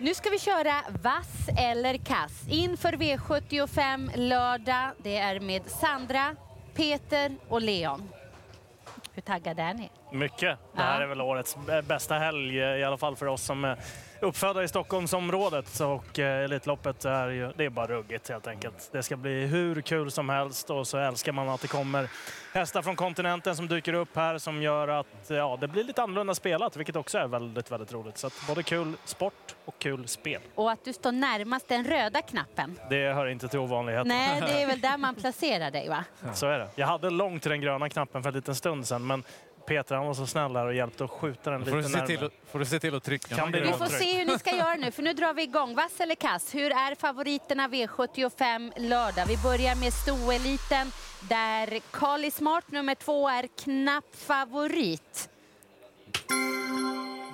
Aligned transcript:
Nu 0.00 0.14
ska 0.14 0.30
vi 0.30 0.38
köra 0.38 0.74
vass 1.02 1.48
eller 1.58 1.96
kass 1.96 2.42
inför 2.48 2.92
V75 2.92 4.10
lördag. 4.16 4.90
Det 5.02 5.16
är 5.16 5.40
med 5.40 5.62
Sandra, 5.66 6.36
Peter 6.74 7.36
och 7.48 7.62
Leon. 7.62 8.08
Hur 9.14 9.22
taggade 9.22 9.62
är 9.62 9.74
ni? 9.74 9.90
Mycket. 10.12 10.58
Det 10.76 10.82
här 10.82 11.00
är 11.00 11.06
väl 11.06 11.20
årets 11.20 11.56
bästa 11.88 12.14
helg, 12.14 12.62
eh, 12.62 12.76
i 12.76 12.84
alla 12.84 12.96
fall 12.98 13.16
för 13.16 13.26
oss 13.26 13.42
som 13.42 13.64
är 13.64 13.78
uppfödda 14.20 14.62
i 14.62 14.68
Stockholmsområdet. 14.68 15.80
Och 15.80 16.18
eh, 16.18 16.44
Elitloppet 16.44 17.04
är 17.04 17.28
ju, 17.28 17.52
det 17.56 17.64
är 17.64 17.70
bara 17.70 17.86
ruggigt 17.86 18.28
helt 18.28 18.46
enkelt. 18.46 18.88
Det 18.92 19.02
ska 19.02 19.16
bli 19.16 19.46
hur 19.46 19.80
kul 19.80 20.10
som 20.10 20.28
helst 20.28 20.70
och 20.70 20.86
så 20.86 20.98
älskar 20.98 21.32
man 21.32 21.48
att 21.48 21.60
det 21.60 21.68
kommer 21.68 22.08
hästar 22.52 22.82
från 22.82 22.96
kontinenten 22.96 23.56
som 23.56 23.68
dyker 23.68 23.92
upp 23.92 24.16
här 24.16 24.38
som 24.38 24.62
gör 24.62 24.88
att 24.88 25.06
ja, 25.28 25.58
det 25.60 25.68
blir 25.68 25.84
lite 25.84 26.02
annorlunda 26.02 26.34
spelat, 26.34 26.76
vilket 26.76 26.96
också 26.96 27.18
är 27.18 27.26
väldigt, 27.26 27.70
väldigt 27.70 27.92
roligt. 27.92 28.18
Så 28.18 28.26
att 28.26 28.32
både 28.46 28.62
kul 28.62 28.92
sport 29.04 29.54
och 29.64 29.78
kul 29.78 30.08
spel. 30.08 30.40
Och 30.54 30.70
att 30.70 30.84
du 30.84 30.92
står 30.92 31.12
närmast 31.12 31.68
den 31.68 31.84
röda 31.84 32.22
knappen. 32.22 32.78
Det 32.90 33.12
hör 33.12 33.26
inte 33.26 33.48
till 33.48 33.58
ovanligheten. 33.58 34.08
Nej, 34.08 34.40
det 34.40 34.62
är 34.62 34.66
väl 34.66 34.80
där 34.80 34.98
man 34.98 35.14
placerar 35.20 35.70
dig 35.70 35.88
va? 35.88 36.04
Så 36.34 36.46
är 36.46 36.58
det. 36.58 36.68
Jag 36.74 36.86
hade 36.86 37.10
långt 37.10 37.42
till 37.42 37.50
den 37.50 37.60
gröna 37.60 37.88
knappen 37.88 38.22
för 38.22 38.30
en 38.30 38.34
liten 38.34 38.54
stund 38.54 38.86
sedan, 38.86 39.06
men 39.06 39.24
Peter 39.68 39.94
han 39.94 40.06
var 40.06 40.14
så 40.14 40.26
snäll 40.26 40.56
här 40.56 40.66
och 40.66 40.74
hjälpte 40.74 41.04
att 41.04 41.10
skjuta 41.10 41.50
den 41.50 41.60
Då 41.60 41.66
får 41.66 41.76
du, 41.76 41.82
lite 41.82 41.92
se 41.92 41.98
närmare. 41.98 42.30
får 42.52 42.58
du 42.58 42.64
se 42.64 42.80
till 42.80 42.94
att 42.94 43.04
trycka 43.04 43.36
Kan. 43.36 43.52
Vi 43.52 43.72
får 43.72 43.86
se 43.86 44.18
hur 44.18 44.24
ni 44.24 44.38
ska 44.38 44.56
göra 44.56 44.74
nu, 44.74 44.90
för 44.90 45.02
nu 45.02 45.12
drar 45.12 45.34
vi 45.34 45.42
igång. 45.42 45.74
Vass 45.74 46.00
eller 46.00 46.14
kass? 46.14 46.54
Hur 46.54 46.70
är 46.70 46.94
favoriterna 46.94 47.68
V75 47.68 48.72
lördag? 48.88 49.26
Vi 49.28 49.36
börjar 49.36 49.74
med 49.74 49.92
stoeliten 49.92 50.92
där 51.28 51.80
Carly 51.90 52.30
Smart 52.30 52.70
nummer 52.70 52.94
två 52.94 53.28
är 53.28 53.46
knapp 53.64 54.16
favorit. 54.16 55.28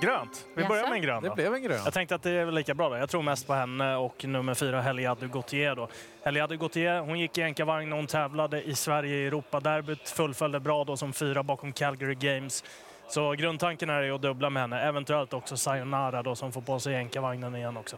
Grönt. 0.01 0.47
Vi 0.55 0.65
börjar 0.65 0.83
med 0.89 0.93
en 0.93 1.03
grön 1.03 1.23
Det 1.23 1.29
då. 1.29 1.35
blev 1.35 1.55
en 1.55 1.63
grön. 1.63 1.81
Jag 1.85 1.95
tänkte 1.95 2.15
att 2.15 2.23
det 2.23 2.31
är 2.31 2.45
väl 2.45 2.55
lika 2.55 2.75
bra 2.75 2.89
då. 2.89 2.97
Jag 2.97 3.11
tror 3.11 3.23
mest 3.23 3.47
på 3.47 3.55
henne 3.55 3.97
och 3.97 4.25
nummer 4.25 4.55
fyra 4.55 4.81
Heliade 4.81 5.27
Gautier 5.27 5.75
då. 5.77 5.89
Heliade 6.25 6.57
Gautier, 6.57 7.01
hon 7.01 7.19
gick 7.19 7.39
i 7.39 7.43
enkavagn 7.43 7.89
när 7.91 7.97
hon 7.97 8.07
tävlade 8.07 8.63
i 8.63 8.75
Sverige 8.75 9.17
i 9.17 9.27
Europaderbyt. 9.27 10.09
Fullföljde 10.09 10.61
bra 10.61 10.85
då 10.85 10.97
som 10.97 11.13
fyra 11.13 11.43
bakom 11.43 11.73
Calgary 11.73 12.15
Games. 12.15 12.65
Så 13.09 13.33
grundtanken 13.33 13.91
är 13.91 14.03
ju 14.03 14.15
att 14.15 14.23
dubbla 14.23 14.51
med 14.51 14.63
henne. 14.63 14.81
Eventuellt 14.81 15.33
också 15.35 15.57
Sayonara 15.57 16.23
då 16.23 16.35
som 16.37 16.53
får 16.53 16.61
på 16.61 16.81
sig 16.81 16.97
enkavagnen 16.97 17.57
igen 17.57 17.77
också. 17.77 17.97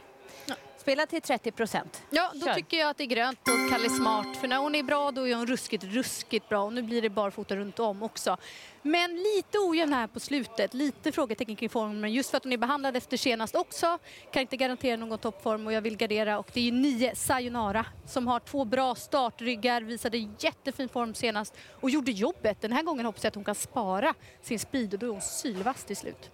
Spela 0.86 1.06
till 1.06 1.22
30 1.22 1.50
procent. 1.52 2.02
Ja, 2.10 2.30
då 2.34 2.46
Kör. 2.46 2.54
tycker 2.54 2.76
jag 2.76 2.90
att 2.90 2.96
det 2.96 3.04
är 3.04 3.06
grönt 3.06 3.44
på 3.44 3.50
Kalle 3.70 3.90
Smart. 3.90 4.36
För 4.36 4.48
när 4.48 4.56
hon 4.56 4.74
är 4.74 4.82
bra 4.82 5.10
då 5.10 5.28
är 5.28 5.34
hon 5.34 5.46
ruskigt, 5.46 5.84
ruskigt 5.84 6.48
bra. 6.48 6.62
Och 6.62 6.72
nu 6.72 6.82
blir 6.82 7.02
det 7.02 7.10
barfota 7.10 7.56
runt 7.56 7.78
om 7.78 8.02
också. 8.02 8.36
Men 8.82 9.16
lite 9.16 9.58
ojämn 9.58 9.92
här 9.92 10.06
på 10.06 10.20
slutet. 10.20 10.74
Lite 10.74 11.12
frågetecken 11.12 11.56
kring 11.56 11.68
formen. 11.68 12.12
Just 12.12 12.30
för 12.30 12.36
att 12.36 12.44
hon 12.44 12.52
är 12.52 12.56
behandlad 12.56 12.96
efter 12.96 13.16
senast 13.16 13.54
också. 13.54 13.98
Kan 14.32 14.40
inte 14.40 14.56
garantera 14.56 14.96
någon 14.96 15.18
toppform 15.18 15.66
och 15.66 15.72
jag 15.72 15.80
vill 15.80 15.96
gardera. 15.96 16.38
Och 16.38 16.50
det 16.52 16.60
är 16.60 16.64
ju 16.64 16.72
nio 16.72 17.14
Sayonara 17.14 17.86
som 18.06 18.26
har 18.26 18.40
två 18.40 18.64
bra 18.64 18.94
startryggar. 18.94 19.80
Visade 19.82 20.18
jättefin 20.38 20.88
form 20.88 21.14
senast 21.14 21.54
och 21.80 21.90
gjorde 21.90 22.12
jobbet. 22.12 22.60
Den 22.60 22.72
här 22.72 22.82
gången 22.82 23.06
hoppas 23.06 23.24
jag 23.24 23.28
att 23.28 23.34
hon 23.34 23.44
kan 23.44 23.54
spara 23.54 24.14
sin 24.42 24.58
speed 24.58 24.92
och 24.94 24.98
då 25.00 25.06
är 25.06 25.10
hon 25.10 25.20
sylvass 25.20 25.84
till 25.84 25.96
slut. 25.96 26.30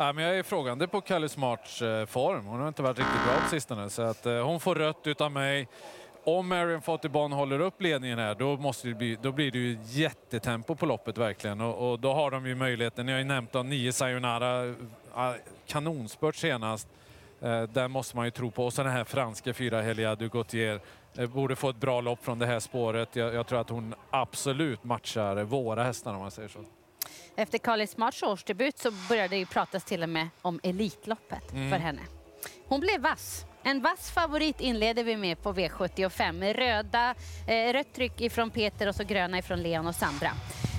Ja, 0.00 0.12
men 0.12 0.24
jag 0.24 0.38
är 0.38 0.42
frågande 0.42 0.86
på 0.86 1.00
Kalle 1.00 1.28
Smarts 1.28 1.82
eh, 1.82 2.06
form. 2.06 2.46
Hon 2.46 2.60
har 2.60 2.68
inte 2.68 2.82
varit 2.82 2.98
riktigt 2.98 3.24
bra 3.24 3.40
på 3.42 3.48
sistone. 3.48 3.90
Så 3.90 4.02
att, 4.02 4.26
eh, 4.26 4.46
hon 4.46 4.60
får 4.60 4.74
rött 4.74 5.06
utav 5.06 5.32
mig. 5.32 5.68
Om 6.24 6.48
Marion 6.48 6.82
Fontibon 6.82 7.32
håller 7.32 7.60
upp 7.60 7.82
ledningen 7.82 8.18
här, 8.18 8.34
då, 8.34 8.56
måste 8.56 8.88
det 8.88 8.94
bli, 8.94 9.18
då 9.22 9.32
blir 9.32 9.50
det 9.50 9.58
ju 9.58 9.78
jättetempo 9.82 10.74
på 10.74 10.86
loppet 10.86 11.18
verkligen. 11.18 11.60
Och, 11.60 11.90
och 11.90 12.00
då 12.00 12.12
har 12.12 12.30
de 12.30 12.46
ju 12.46 12.54
möjligheten. 12.54 13.06
Ni 13.06 13.12
har 13.12 13.18
ju 13.18 13.24
nämnt 13.24 13.52
de 13.52 13.68
nio 13.68 13.92
Sayonara. 13.92 14.64
Eh, 14.64 14.74
kanonspurt 15.66 16.36
senast. 16.36 16.88
Eh, 17.40 17.62
där 17.62 17.88
måste 17.88 18.16
man 18.16 18.24
ju 18.24 18.30
tro 18.30 18.50
på. 18.50 18.64
Och 18.64 18.72
så 18.72 18.82
den 18.82 18.92
här 18.92 19.04
franska 19.04 19.54
fyra 19.54 19.82
Helia 19.82 20.14
du 20.14 20.28
Gautier. 20.28 20.80
Eh, 21.16 21.26
borde 21.26 21.56
få 21.56 21.70
ett 21.70 21.80
bra 21.80 22.00
lopp 22.00 22.24
från 22.24 22.38
det 22.38 22.46
här 22.46 22.60
spåret. 22.60 23.16
Jag, 23.16 23.34
jag 23.34 23.46
tror 23.46 23.60
att 23.60 23.70
hon 23.70 23.94
absolut 24.10 24.84
matchar 24.84 25.44
våra 25.44 25.84
hästar 25.84 26.14
om 26.14 26.20
man 26.20 26.30
säger 26.30 26.48
så. 26.48 26.58
Efter 27.40 27.58
Carly 27.58 27.86
Smarts 27.86 28.22
årsdebut 28.22 28.78
så 28.78 28.90
började 29.08 29.36
det 29.36 29.46
pratas 29.46 29.84
till 29.84 30.02
och 30.02 30.08
med 30.08 30.28
om 30.42 30.60
Elitloppet 30.62 31.50
för 31.50 31.78
henne. 31.78 32.00
Hon 32.68 32.80
blev 32.80 33.00
vass. 33.00 33.44
En 33.62 33.82
vass 33.82 34.10
favorit 34.10 34.60
inleder 34.60 35.04
vi 35.04 35.16
med 35.16 35.42
på 35.42 35.52
V75 35.52 36.32
med 36.32 36.56
röda, 36.56 37.14
eh, 37.48 37.72
rött 37.72 37.94
tryck 37.94 38.20
ifrån 38.20 38.50
Peter 38.50 38.88
och 38.88 38.94
så 38.94 39.04
gröna 39.04 39.38
ifrån 39.38 39.62
Leon 39.62 39.86
och 39.86 39.94
Sandra. 39.94 40.30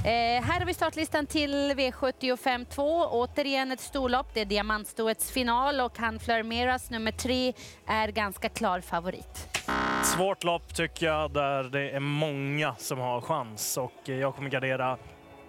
Eh, 0.05 0.43
här 0.43 0.59
har 0.59 0.65
vi 0.65 0.73
startlistan 0.73 1.25
till 1.25 1.53
V75 1.71 2.65
2. 2.65 3.05
Återigen 3.05 3.71
ett 3.71 3.79
storlopp. 3.79 4.33
Det 4.33 4.41
är 4.41 4.45
diamantstoets 4.45 5.31
final 5.31 5.81
och 5.81 5.97
han 5.97 6.19
Flörmeras 6.19 6.89
nummer 6.89 7.11
tre 7.11 7.53
är 7.87 8.07
ganska 8.07 8.49
klar 8.49 8.81
favorit. 8.81 9.59
Svårt 10.03 10.43
lopp 10.43 10.75
tycker 10.75 11.05
jag, 11.05 11.33
där 11.33 11.63
det 11.63 11.89
är 11.89 11.99
många 11.99 12.75
som 12.75 12.99
har 12.99 13.21
chans. 13.21 13.77
Och 13.77 13.93
jag 14.03 14.35
kommer 14.35 14.49
gardera 14.49 14.97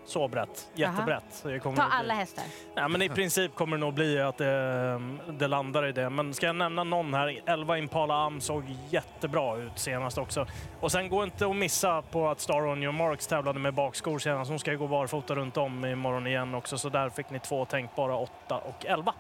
så 0.05 0.29
brett, 0.29 0.69
jättebrett. 0.75 1.45
Ta 1.77 1.83
alla 1.83 2.15
hästar. 2.15 2.45
Ja, 2.75 2.89
men 2.89 3.03
I 3.03 3.09
princip 3.09 3.55
kommer 3.55 3.77
det 3.77 3.81
nog 3.81 3.95
bli 3.95 4.21
att 4.21 4.39
det, 4.39 5.01
det 5.31 5.49
landar 5.49 5.87
i 5.87 5.93
det. 5.93 6.11
Men 6.11 6.35
ska 6.35 6.47
jag 6.47 6.57
nämna 6.57 6.85
någon 6.85 7.15
här, 7.15 7.41
11 7.47 7.79
Impala 7.79 8.15
Am 8.15 8.41
såg 8.41 8.65
jättebra 8.91 9.57
ut 9.57 9.79
senast 9.79 10.19
också. 10.19 10.47
Och 10.81 10.93
sen 10.93 11.09
går 11.09 11.25
inte 11.25 11.47
att 11.47 11.57
missa 11.57 12.03
på 12.03 12.29
att 12.29 12.41
Star 12.41 12.67
On 12.67 12.83
Your 12.83 12.93
Marks 12.93 13.27
tävlade 13.27 13.59
med 13.59 13.75
bakskor 13.75 14.19
senast. 14.19 14.51
Hon 14.51 14.59
ska 14.59 14.71
ju 14.71 14.79
gå 14.79 14.87
barfota 14.87 15.35
runt 15.35 15.57
om 15.57 15.85
imorgon 15.85 16.27
igen 16.27 16.55
också, 16.55 16.79
så 16.79 16.89
där 16.89 17.11
fick 17.11 17.31
ni 17.31 17.39
två 17.39 17.65
tänkbara 17.65 18.17
8 18.17 18.59
och 18.59 18.87
11. 18.87 19.15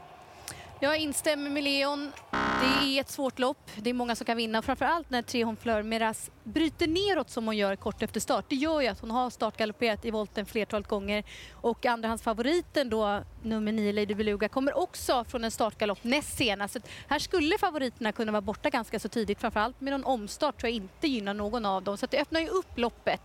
Jag 0.81 0.97
instämmer 0.97 1.51
med 1.51 1.65
Leon. 1.65 2.13
Det 2.63 2.99
är 2.99 3.01
ett 3.01 3.11
svårt 3.11 3.39
lopp. 3.39 3.71
Det 3.77 3.91
är 3.91 3.95
många 3.95 4.17
som 4.17 4.25
kan 4.25 4.37
vinna. 4.37 4.63
Framförallt 4.63 5.11
när 5.11 5.23
Trehon 5.23 5.57
Fleur 5.57 5.83
Meras 5.83 6.31
bryter 6.45 6.87
neråt 6.87 7.31
som 7.31 7.47
hon 7.47 7.57
gör 7.57 7.77
kort 7.77 8.03
efter 8.03 8.21
start. 8.21 8.45
Det 8.49 8.57
gör 8.57 8.81
ju 8.81 8.87
att 8.87 9.01
hon 9.01 9.11
har 9.11 9.31
startgalopperat 9.31 10.05
i 10.05 10.11
volten 10.11 10.47
flertalet 10.47 10.89
gånger. 10.89 11.25
Och 11.53 11.87
andrahandsfavoriten 11.87 12.91
då, 12.91 13.23
nummer 13.43 13.73
9 13.73 13.93
Lady 13.93 14.15
Beluga, 14.15 14.49
kommer 14.49 14.79
också 14.79 15.25
från 15.25 15.45
en 15.45 15.51
startgalopp 15.51 16.05
näst 16.05 16.37
senast. 16.37 16.75
Så 16.75 16.81
här 17.09 17.19
skulle 17.19 17.59
favoriterna 17.59 18.13
kunna 18.13 18.33
vara 18.33 18.43
borta 18.43 18.71
ganska 18.71 18.99
så 18.99 19.09
tidigt. 19.09 19.41
Framförallt 19.41 19.81
med 19.81 19.93
någon 19.93 20.05
omstart 20.05 20.61
tror 20.61 20.71
jag 20.71 20.77
inte 20.77 21.09
gynnar 21.09 21.35
någon 21.35 21.67
av 21.67 21.83
dem. 21.83 21.99
Så 21.99 22.05
att 22.05 22.11
det 22.11 22.21
öppnar 22.21 22.41
ju 22.41 22.49
upp 22.49 22.79
loppet. 22.79 23.23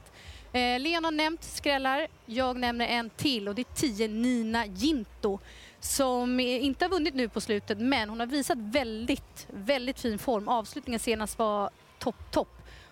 Eh, 0.57 0.79
Leon 0.79 1.03
har 1.03 1.11
nämnt 1.11 1.43
skrällar. 1.43 2.07
Jag 2.25 2.57
nämner 2.57 2.87
en 2.87 3.09
till 3.09 3.47
och 3.47 3.55
det 3.55 3.61
är 3.61 3.75
10 3.75 4.07
Nina 4.07 4.65
Ginto 4.65 5.39
som 5.79 6.39
eh, 6.39 6.65
inte 6.65 6.85
har 6.85 6.89
vunnit 6.89 7.15
nu 7.15 7.29
på 7.29 7.41
slutet 7.41 7.79
men 7.79 8.09
hon 8.09 8.19
har 8.19 8.27
visat 8.27 8.57
väldigt, 8.57 9.47
väldigt 9.49 9.99
fin 9.99 10.19
form. 10.19 10.47
Avslutningen 10.47 10.99
senast 10.99 11.39
var 11.39 11.69
topp, 11.99 12.31
topp. 12.31 12.47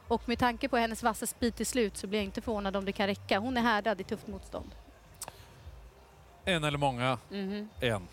Och 0.08 0.30
med 0.30 0.40
tanke 0.40 0.70
på 0.70 0.78
hennes 0.78 1.04
vassa 1.04 1.28
speed 1.28 1.56
till 1.56 1.66
slut 1.66 1.98
så 1.98 2.08
blir 2.08 2.20
jag 2.20 2.24
inte 2.24 2.42
förvånad 2.42 2.76
om 2.76 2.86
det 2.86 2.92
kan 2.92 3.08
räcka. 3.08 3.40
Hon 3.40 3.58
är 3.58 3.62
härdad 3.62 4.02
i 4.02 4.04
tufft 4.04 4.28
motstånd. 4.28 4.72
En 6.46 6.64
eller 6.64 6.78
många? 6.78 7.18
Mhm. 7.30 7.70
En. 7.82 8.08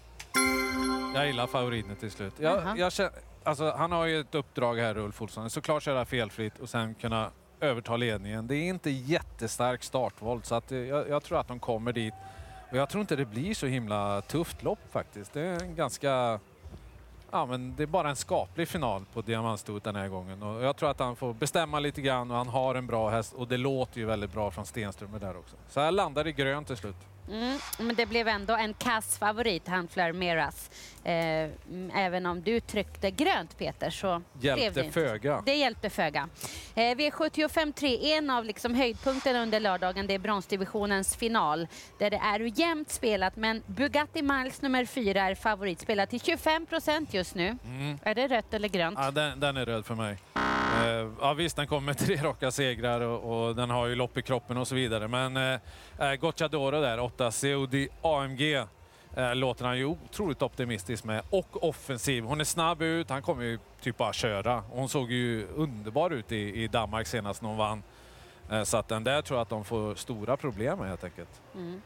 Jag 1.14 1.26
gillar 1.26 1.46
favoriten 1.46 1.96
till 1.96 2.10
slut. 2.10 2.34
Jag, 2.38 2.56
Jaha. 2.56 2.74
jag 2.78 2.92
känner, 2.92 3.12
alltså, 3.44 3.70
han 3.70 3.92
har 3.92 4.06
ju 4.06 4.20
ett 4.20 4.34
uppdrag 4.34 4.78
här, 4.78 4.98
Ulf 4.98 5.22
Olsson. 5.22 5.50
Såklart 5.50 5.82
köra 5.82 6.04
felfritt 6.04 6.58
och 6.58 6.68
sen 6.68 6.94
kunna 6.94 7.30
överta 7.62 7.96
ledningen. 7.96 8.46
Det 8.46 8.56
är 8.56 8.68
inte 8.68 8.90
jättestark 8.90 9.82
startvolt 9.82 10.46
så 10.46 10.54
att, 10.54 10.72
eh, 10.72 10.78
jag, 10.78 11.08
jag 11.08 11.22
tror 11.22 11.40
att 11.40 11.48
de 11.48 11.58
kommer 11.58 11.92
dit. 11.92 12.14
Och 12.70 12.76
jag 12.76 12.88
tror 12.88 13.00
inte 13.00 13.16
det 13.16 13.24
blir 13.24 13.54
så 13.54 13.66
himla 13.66 14.20
tufft 14.20 14.62
lopp 14.62 14.78
faktiskt. 14.90 15.32
Det 15.32 15.40
är 15.40 15.62
en 15.62 15.74
ganska... 15.74 16.40
Ja, 17.30 17.46
men 17.46 17.76
det 17.76 17.82
är 17.82 17.86
bara 17.86 18.10
en 18.10 18.16
skaplig 18.16 18.68
final 18.68 19.04
på 19.12 19.22
diamantstoet 19.22 19.84
den 19.84 19.96
här 19.96 20.08
gången. 20.08 20.42
Och 20.42 20.62
jag 20.62 20.76
tror 20.76 20.90
att 20.90 20.98
han 20.98 21.16
får 21.16 21.34
bestämma 21.34 21.78
lite 21.78 22.00
grann 22.00 22.30
och 22.30 22.36
han 22.36 22.48
har 22.48 22.74
en 22.74 22.86
bra 22.86 23.10
häst 23.10 23.32
och 23.32 23.48
det 23.48 23.56
låter 23.56 24.00
ju 24.00 24.06
väldigt 24.06 24.32
bra 24.32 24.50
från 24.50 24.66
Stenströmer 24.66 25.18
där 25.18 25.36
också. 25.36 25.56
Så 25.68 25.80
jag 25.80 25.94
landar 25.94 26.26
i 26.26 26.32
grönt 26.32 26.66
till 26.66 26.76
slut. 26.76 26.96
Mm, 27.28 27.58
men 27.78 27.96
det 27.96 28.06
blev 28.06 28.28
ändå 28.28 28.56
en 28.56 28.74
kass 28.74 29.18
favorit, 29.18 29.68
han 29.68 29.88
Meras. 30.14 30.70
Eh, 31.04 31.14
mm, 31.14 31.90
även 31.94 32.26
om 32.26 32.42
du 32.42 32.60
tryckte 32.60 33.10
grönt 33.10 33.58
Peter 33.58 33.90
så 33.90 34.22
blev 34.32 34.56
det 34.56 34.62
Hjälpte 34.62 34.80
inte. 34.80 34.92
föga. 34.92 35.42
Det 35.46 35.54
hjälpte 35.54 35.90
föga. 35.90 36.28
Eh, 36.74 36.80
V75 36.80 37.72
3, 37.72 38.12
en 38.12 38.30
av 38.30 38.44
liksom 38.44 38.74
höjdpunkterna 38.74 39.42
under 39.42 39.60
lördagen, 39.60 40.06
det 40.06 40.14
är 40.14 40.18
bronsdivisionens 40.18 41.16
final. 41.16 41.68
Där 41.98 42.10
det 42.10 42.16
är 42.16 42.60
jämnt 42.60 42.90
spelat, 42.90 43.36
men 43.36 43.62
Bugatti 43.66 44.22
Miles 44.22 44.62
nummer 44.62 44.84
4 44.84 45.22
är 45.22 45.34
favorit. 45.34 45.80
Spelar 45.80 46.06
till 46.06 46.20
25 46.20 46.66
procent 46.66 47.14
just 47.14 47.34
nu. 47.34 47.58
Mm. 47.64 47.98
Är 48.02 48.14
det 48.14 48.28
rött 48.28 48.54
eller 48.54 48.68
grönt? 48.68 48.98
Ja, 49.02 49.10
den, 49.10 49.40
den 49.40 49.56
är 49.56 49.66
röd 49.66 49.86
för 49.86 49.94
mig. 49.94 50.18
Eh, 50.82 51.08
ja, 51.20 51.34
visst, 51.34 51.56
den 51.56 51.66
kommer 51.66 51.86
med 51.86 51.98
tre 51.98 52.16
raka 52.22 52.50
segrar 52.50 53.00
och, 53.00 53.46
och 53.48 53.56
den 53.56 53.70
har 53.70 53.86
ju 53.86 53.94
lopp 53.94 54.18
i 54.18 54.22
kroppen 54.22 54.56
och 54.56 54.68
så 54.68 54.74
vidare. 54.74 55.08
Men 55.08 55.36
eh, 55.98 56.14
Gocciadoro 56.20 56.80
där, 56.80 57.00
8 57.00 57.30
COD 57.30 57.74
AMG, 58.02 58.54
eh, 59.16 59.34
låter 59.34 59.64
han 59.64 59.78
ju 59.78 59.84
otroligt 59.84 60.42
optimistisk 60.42 61.04
med. 61.04 61.22
Och 61.30 61.64
offensiv. 61.68 62.24
Hon 62.24 62.40
är 62.40 62.44
snabb 62.44 62.82
ut, 62.82 63.10
han 63.10 63.22
kommer 63.22 63.44
ju 63.44 63.58
typ 63.80 63.96
bara 63.96 64.12
köra. 64.12 64.62
Hon 64.70 64.88
såg 64.88 65.10
ju 65.10 65.46
underbar 65.56 66.10
ut 66.10 66.32
i, 66.32 66.62
i 66.62 66.68
Danmark 66.68 67.06
senast 67.06 67.42
när 67.42 67.48
hon 67.48 67.58
vann. 67.58 67.82
Eh, 68.50 68.62
så 68.62 68.76
att 68.76 68.88
den 68.88 69.04
där 69.04 69.22
tror 69.22 69.38
jag 69.38 69.42
att 69.42 69.48
de 69.48 69.64
får 69.64 69.94
stora 69.94 70.36
problem 70.36 70.78
med 70.78 70.88
helt 70.88 71.04
enkelt. 71.04 71.40
Mm. 71.54 71.80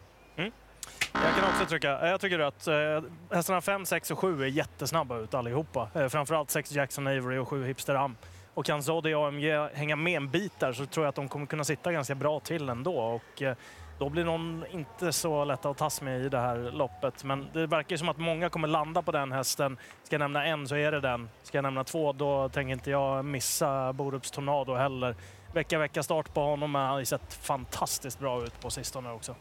Jag 1.13 1.35
kan 1.35 1.51
också 1.51 1.67
tycka. 1.67 2.07
Jag 2.09 2.21
tycker 2.21 2.39
att 2.39 2.67
eh, 2.67 3.03
hästarna 3.31 3.61
5, 3.61 3.87
6 3.87 4.11
och 4.11 4.19
7 4.19 4.43
är 4.43 4.47
jättesnabba 4.47 5.19
ut 5.19 5.35
allihopa. 5.35 5.89
Eh, 5.95 6.09
framförallt 6.09 6.51
6 6.51 6.73
Jackson 6.73 7.07
Avery 7.07 7.39
och 7.39 7.49
7 7.49 7.67
Hipster 7.67 7.95
Am. 7.95 8.17
Och 8.57 8.65
kan 8.65 8.83
Zodi 8.83 9.15
AMG 9.15 9.69
hänga 9.75 9.97
med 9.97 10.17
en 10.17 10.31
bit 10.31 10.61
där 10.61 10.73
så 10.73 10.87
tror 10.87 11.07
jag 11.07 11.09
att 11.09 11.15
de 11.15 11.29
kommer 11.29 11.47
kunna 11.47 11.65
sitta 11.65 11.93
ganska 11.93 12.15
bra 12.15 12.41
till 12.41 12.69
ändå. 12.69 12.99
Och, 12.99 13.43
eh, 13.43 13.57
då 13.99 14.09
blir 14.09 14.25
de 14.25 14.65
inte 14.71 15.13
så 15.13 15.45
lätta 15.45 15.71
att 15.71 15.77
tas 15.77 16.03
med 16.03 16.21
i 16.21 16.29
det 16.29 16.39
här 16.39 16.71
loppet. 16.73 17.25
Men 17.25 17.47
det 17.53 17.67
verkar 17.67 17.97
som 17.97 18.09
att 18.09 18.19
många 18.19 18.49
kommer 18.49 18.69
landa 18.69 19.03
på 19.03 19.13
den 19.13 19.33
hästen. 19.33 19.79
Ska 20.03 20.15
jag 20.15 20.21
nämna 20.21 20.47
en 20.47 20.69
så 20.69 20.77
är 20.77 20.93
det 20.93 21.01
den. 21.01 21.29
Ska 21.43 21.59
jag 21.59 21.63
nämna 21.63 21.85
två 21.85 22.13
då 22.13 22.49
tänker 22.49 22.73
inte 22.73 22.91
jag 22.91 23.25
missa 23.25 23.93
Borups 23.93 24.31
Tornado 24.31 24.75
heller. 24.75 25.17
Vecka 25.55 25.79
vecka 25.79 26.03
start 26.03 26.35
på 26.35 26.41
honom. 26.41 26.75
Han 26.75 26.91
har 26.91 26.99
ju 26.99 27.05
sett 27.05 27.35
fantastiskt 27.35 28.19
bra 28.19 28.45
ut 28.45 28.61
på 28.61 28.71
sistone 28.71 29.11
också. 29.11 29.35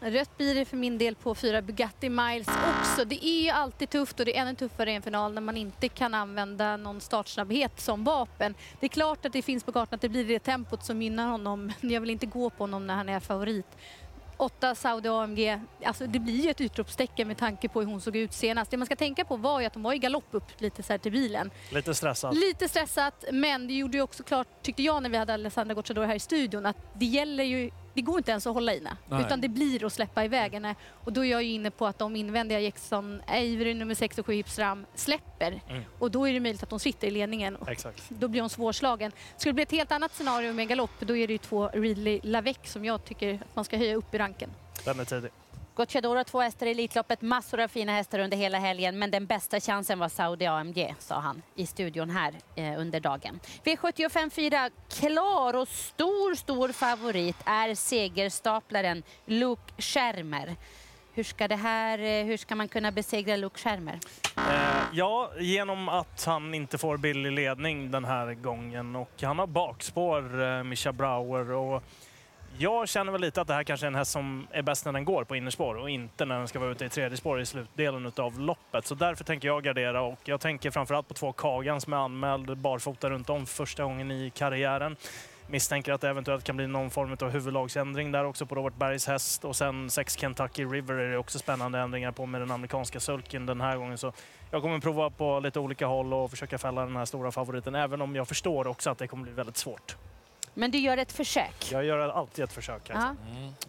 Rött 0.00 0.36
blir 0.36 0.54
det 0.54 0.64
för 0.64 0.76
min 0.76 0.98
del 0.98 1.14
på 1.14 1.34
fyra 1.34 1.62
Bugatti 1.62 2.08
Miles 2.08 2.48
också. 2.98 3.08
Det 3.08 3.24
är 3.24 3.42
ju 3.42 3.50
alltid 3.50 3.90
tufft 3.90 4.20
och 4.20 4.26
det 4.26 4.36
är 4.36 4.42
ännu 4.42 4.54
tuffare 4.54 4.90
i 4.90 4.94
en 4.94 5.02
final 5.02 5.34
när 5.34 5.40
man 5.40 5.56
inte 5.56 5.88
kan 5.88 6.14
använda 6.14 6.76
någon 6.76 7.00
startsnabbhet 7.00 7.80
som 7.80 8.04
vapen. 8.04 8.54
Det 8.80 8.86
är 8.86 8.88
klart 8.88 9.26
att 9.26 9.32
det 9.32 9.42
finns 9.42 9.64
på 9.64 9.72
kartan 9.72 9.96
att 9.96 10.00
det 10.00 10.08
blir 10.08 10.24
det 10.24 10.38
tempot 10.38 10.84
som 10.84 11.02
gynnar 11.02 11.28
honom, 11.28 11.72
jag 11.80 12.00
vill 12.00 12.10
inte 12.10 12.26
gå 12.26 12.50
på 12.50 12.62
honom 12.62 12.86
när 12.86 12.94
han 12.94 13.08
är 13.08 13.20
favorit. 13.20 13.66
8 14.36 14.74
Saudi 14.74 15.08
AMG, 15.08 15.60
alltså 15.84 16.06
det 16.06 16.18
blir 16.18 16.44
ju 16.44 16.50
ett 16.50 16.60
utropstecken 16.60 17.28
med 17.28 17.38
tanke 17.38 17.68
på 17.68 17.80
hur 17.80 17.86
hon 17.86 18.00
såg 18.00 18.16
ut 18.16 18.32
senast. 18.32 18.70
Det 18.70 18.76
man 18.76 18.86
ska 18.86 18.96
tänka 18.96 19.24
på 19.24 19.36
var 19.36 19.60
ju 19.60 19.66
att 19.66 19.74
hon 19.74 19.82
var 19.82 19.92
i 19.92 19.98
galopp 19.98 20.28
upp 20.30 20.60
lite 20.60 20.82
så 20.82 20.92
här 20.92 20.98
till 20.98 21.12
bilen. 21.12 21.50
Lite 21.70 21.94
stressad. 21.94 22.34
Lite 22.36 22.68
stressat, 22.68 23.24
men 23.32 23.66
det 23.66 23.74
gjorde 23.74 23.96
ju 23.96 24.02
också 24.02 24.22
klart, 24.22 24.46
tyckte 24.62 24.82
jag 24.82 25.02
när 25.02 25.10
vi 25.10 25.16
hade 25.16 25.34
Alessandra 25.34 25.74
Gocciador 25.74 26.04
här 26.04 26.14
i 26.14 26.20
studion, 26.20 26.66
att 26.66 26.76
det 26.94 27.06
gäller 27.06 27.44
ju 27.44 27.70
det 27.98 28.02
går 28.02 28.18
inte 28.18 28.30
ens 28.30 28.46
att 28.46 28.54
hålla 28.54 28.74
i 28.74 28.80
Nej. 28.80 29.24
utan 29.24 29.40
det 29.40 29.48
blir 29.48 29.84
att 29.84 29.92
släppa 29.92 30.24
iväg 30.24 30.52
henne. 30.52 30.74
Och 31.04 31.12
då 31.12 31.24
är 31.24 31.30
jag 31.30 31.42
ju 31.42 31.52
inne 31.52 31.70
på 31.70 31.86
att 31.86 31.98
de 31.98 32.16
invändiga 32.16 32.60
Jackson, 32.60 33.22
Avery 33.26 33.74
nummer 33.74 33.94
6 33.94 34.18
och 34.18 34.26
7 34.26 34.32
Hipstram 34.32 34.86
släpper. 34.94 35.60
Mm. 35.68 35.82
Och 35.98 36.10
då 36.10 36.28
är 36.28 36.32
det 36.32 36.40
möjligt 36.40 36.62
att 36.62 36.70
de 36.70 36.80
sitter 36.80 37.06
i 37.06 37.10
ledningen. 37.10 37.56
Och 37.56 37.68
Exakt. 37.68 38.02
Då 38.08 38.28
blir 38.28 38.40
hon 38.40 38.50
svårslagen. 38.50 39.12
Skulle 39.36 39.50
det 39.50 39.54
bli 39.54 39.62
ett 39.62 39.70
helt 39.70 39.92
annat 39.92 40.14
scenario 40.14 40.52
med 40.52 40.68
galopp, 40.68 40.90
då 41.00 41.16
är 41.16 41.26
det 41.26 41.32
ju 41.32 41.38
två 41.38 41.68
Ridley 41.68 42.20
Lavec 42.22 42.58
som 42.64 42.84
jag 42.84 43.04
tycker 43.04 43.34
att 43.34 43.56
man 43.56 43.64
ska 43.64 43.76
höja 43.76 43.96
upp 43.96 44.14
i 44.14 44.18
ranken. 44.18 44.50
Den 44.84 45.00
är 45.00 45.04
tidig. 45.04 45.30
Gocciadoro 45.78 46.16
har 46.16 46.24
två 46.24 46.40
hästar 46.40 46.66
i 46.66 46.70
Elitloppet, 46.70 47.22
massor 47.22 47.60
av 47.60 47.68
fina 47.68 47.92
hästar 47.92 48.18
under 48.18 48.36
hela 48.36 48.58
helgen, 48.58 48.98
men 48.98 49.10
den 49.10 49.26
bästa 49.26 49.60
chansen 49.60 49.98
var 49.98 50.08
Saudi 50.08 50.46
AMG, 50.46 50.94
sa 50.98 51.20
han 51.20 51.42
i 51.54 51.66
studion 51.66 52.10
här 52.10 52.34
eh, 52.54 52.80
under 52.80 53.00
dagen. 53.00 53.40
V75 53.64 54.30
4, 54.30 54.70
klar 54.88 55.56
och 55.56 55.68
stor, 55.68 56.34
stor 56.34 56.68
favorit 56.68 57.36
är 57.44 57.74
segerstaplaren 57.74 59.02
Luke 59.26 59.72
Schermer. 59.78 60.56
Hur 61.12 61.24
ska, 61.24 61.48
det 61.48 61.56
här, 61.56 61.98
eh, 61.98 62.24
hur 62.24 62.36
ska 62.36 62.54
man 62.54 62.68
kunna 62.68 62.92
besegra 62.92 63.36
Luke 63.36 63.58
Schermer? 63.58 63.98
Eh, 64.36 64.82
ja, 64.92 65.30
genom 65.40 65.88
att 65.88 66.24
han 66.24 66.54
inte 66.54 66.78
får 66.78 66.96
billig 66.96 67.32
ledning 67.32 67.90
den 67.90 68.04
här 68.04 68.34
gången 68.34 68.96
och 68.96 69.22
han 69.22 69.38
har 69.38 69.46
bakspår, 69.46 70.42
eh, 70.42 70.62
Mischa 70.62 70.92
Brauer. 70.92 71.50
Och 71.50 71.82
jag 72.58 72.88
känner 72.88 73.12
väl 73.12 73.20
lite 73.20 73.40
att 73.40 73.46
det 73.46 73.54
här 73.54 73.64
kanske 73.64 73.86
är 73.86 73.88
en 73.88 73.94
häst 73.94 74.10
som 74.10 74.46
är 74.50 74.62
bäst 74.62 74.84
när 74.84 74.92
den 74.92 75.04
går 75.04 75.24
på 75.24 75.36
innerspår 75.36 75.74
och 75.74 75.90
inte 75.90 76.24
när 76.24 76.38
den 76.38 76.48
ska 76.48 76.58
vara 76.58 76.70
ute 76.70 76.84
i 76.84 76.88
tredje 76.88 77.16
spår 77.16 77.40
i 77.40 77.46
slutdelen 77.46 78.12
av 78.16 78.40
loppet. 78.40 78.86
Så 78.86 78.94
därför 78.94 79.24
tänker 79.24 79.48
jag 79.48 79.64
gardera 79.64 80.02
och 80.02 80.18
jag 80.24 80.40
tänker 80.40 80.70
framförallt 80.70 81.08
på 81.08 81.14
två 81.14 81.32
Kagan 81.32 81.80
som 81.80 81.92
är 81.92 81.96
anmäld 81.96 82.56
barfota 82.56 83.10
runt 83.10 83.30
om 83.30 83.46
första 83.46 83.82
gången 83.82 84.10
i 84.10 84.30
karriären. 84.30 84.96
Misstänker 85.50 85.92
att 85.92 86.00
det 86.00 86.08
eventuellt 86.08 86.44
kan 86.44 86.56
bli 86.56 86.66
någon 86.66 86.90
form 86.90 87.16
av 87.20 87.30
huvudlagsändring 87.30 88.12
där 88.12 88.24
också 88.24 88.46
på 88.46 88.54
Robert 88.54 88.74
Bergs 88.74 89.06
häst. 89.06 89.44
Och 89.44 89.56
sen 89.56 89.90
sex 89.90 90.16
Kentucky 90.16 90.64
River 90.64 90.94
är 90.94 91.10
det 91.10 91.18
också 91.18 91.38
spännande 91.38 91.78
ändringar 91.78 92.12
på 92.12 92.26
med 92.26 92.40
den 92.40 92.50
amerikanska 92.50 93.00
sulken 93.00 93.46
den 93.46 93.60
här 93.60 93.76
gången. 93.76 93.98
Så 93.98 94.12
jag 94.50 94.62
kommer 94.62 94.78
prova 94.78 95.10
på 95.10 95.40
lite 95.40 95.60
olika 95.60 95.86
håll 95.86 96.14
och 96.14 96.30
försöka 96.30 96.58
fälla 96.58 96.84
den 96.84 96.96
här 96.96 97.04
stora 97.04 97.32
favoriten. 97.32 97.74
Även 97.74 98.02
om 98.02 98.16
jag 98.16 98.28
förstår 98.28 98.66
också 98.66 98.90
att 98.90 98.98
det 98.98 99.06
kommer 99.06 99.22
bli 99.22 99.32
väldigt 99.32 99.56
svårt. 99.56 99.96
Men 100.54 100.70
du 100.70 100.78
gör 100.78 100.96
ett 100.96 101.12
försök. 101.12 101.68
Jag 101.72 101.84
gör 101.84 101.98
alltid 102.08 102.44
ett 102.44 102.52
försök. 102.52 102.90
Här. 102.90 103.14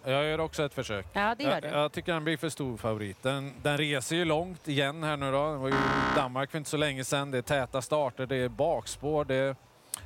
Ja, 0.04 0.12
Jag 0.12 0.26
gör 0.26 0.40
också 0.40 0.64
ett 0.64 0.74
försök. 0.74 1.06
ja 1.14 1.36
det 1.38 1.44
gör 1.44 1.52
Jag, 1.52 1.62
du. 1.62 1.68
jag 1.68 1.92
tycker 1.92 2.14
den 2.14 2.24
blir 2.24 2.38
för 2.38 2.50
stor 2.50 2.78
favorit. 2.78 3.24
Den, 3.24 3.54
den 3.62 3.78
reser 3.78 4.16
ju 4.16 4.26
långt 4.26 4.68
igen 4.68 5.04
här 5.04 5.18
nu 5.18 5.32
då. 5.32 5.52
Det 5.52 5.58
var 5.58 5.68
ju 5.68 5.74
i 5.74 6.16
Danmark 6.16 6.52
för 6.52 6.58
inte 6.58 6.70
så 6.70 6.78
länge 6.78 7.04
sedan. 7.04 7.32
Det 7.32 7.38
är 7.38 7.42
täta 7.42 7.82
starter, 7.82 8.26
det 8.26 8.36
är 8.36 8.50
bakspår. 8.50 9.26
Det 9.26 9.36
är, 9.36 9.56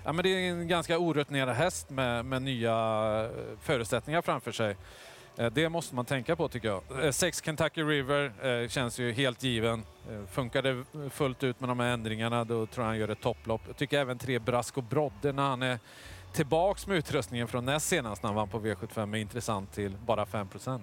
ja, 0.03 0.13
men 0.13 0.23
det 0.23 0.29
är 0.29 0.49
en 0.51 0.67
ganska 0.67 0.97
orutinerad 0.97 1.55
häst 1.55 1.89
med, 1.89 2.25
med 2.25 2.41
nya 2.41 2.71
eh, 3.23 3.29
förutsättningar 3.61 4.21
framför 4.21 4.51
sig. 4.51 4.75
Eh, 5.37 5.45
Det 5.45 5.69
måste 5.69 5.95
man 5.95 6.05
tänka 6.05 6.35
på 6.35 6.47
tycker 6.47 6.67
jag. 6.67 7.05
Eh, 7.05 7.11
Sex 7.11 7.41
Kentucky 7.45 7.83
River 7.83 8.67
känns 8.67 8.99
ju 8.99 9.11
helt 9.11 9.43
given. 9.43 9.83
Funkar 10.31 10.61
det 10.61 10.83
fullt 11.09 11.43
ut 11.43 11.59
med 11.59 11.69
de 11.69 11.79
här 11.79 11.87
ändringarna 11.87 12.43
då 12.43 12.65
tror 12.65 12.83
jag 12.85 12.89
han 12.89 12.97
gör 12.97 13.07
ett 13.09 13.21
topplopp. 13.21 13.61
Jag 13.67 13.77
tycker 13.77 13.99
även 13.99 14.17
tre 14.17 14.39
Brasco 14.39 14.81
Brodde 14.81 15.31
när 15.31 15.43
han 15.43 15.61
är 15.61 15.79
tillbaks 16.33 16.87
med 16.87 16.97
utrustningen 16.97 17.47
från 17.47 17.65
näst 17.65 17.87
senast 17.87 18.23
när 18.23 18.27
han 18.27 18.35
vann 18.35 18.49
på 18.49 18.59
V75 18.59 19.15
är 19.15 19.19
intressant 19.19 19.71
till 19.73 19.97
bara 20.05 20.25
5% 20.25 20.81